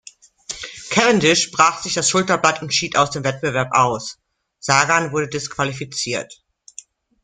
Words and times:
Cavendish 0.89 1.51
brach 1.51 1.83
sich 1.83 1.93
das 1.93 2.09
Schulterblatt 2.09 2.63
und 2.63 2.73
schied 2.73 2.97
aus 2.97 3.11
dem 3.11 3.23
Wettbewerb 3.23 3.67
aus; 3.73 4.17
Sagan 4.57 5.11
wurde 5.11 5.27
disqualifiziert. 5.27 6.41